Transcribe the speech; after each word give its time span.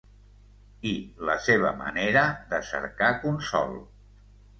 I 0.91 0.93
la 1.29 1.35
seva 1.47 1.73
manera 1.81 2.23
de 2.55 2.61
cercar 2.71 3.11
consol... 3.27 3.77